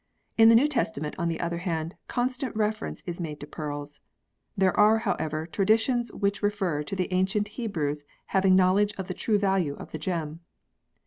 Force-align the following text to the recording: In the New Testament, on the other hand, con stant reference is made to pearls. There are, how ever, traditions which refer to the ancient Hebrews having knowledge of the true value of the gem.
In 0.35 0.49
the 0.49 0.55
New 0.55 0.67
Testament, 0.67 1.13
on 1.19 1.27
the 1.27 1.39
other 1.39 1.59
hand, 1.59 1.93
con 2.07 2.27
stant 2.27 2.55
reference 2.55 3.03
is 3.05 3.21
made 3.21 3.39
to 3.39 3.45
pearls. 3.45 3.99
There 4.57 4.75
are, 4.75 4.97
how 4.97 5.13
ever, 5.19 5.45
traditions 5.45 6.11
which 6.11 6.41
refer 6.41 6.81
to 6.81 6.95
the 6.95 7.13
ancient 7.13 7.49
Hebrews 7.49 8.03
having 8.33 8.55
knowledge 8.55 8.95
of 8.97 9.07
the 9.07 9.13
true 9.13 9.37
value 9.37 9.75
of 9.75 9.91
the 9.91 9.99
gem. 9.99 10.39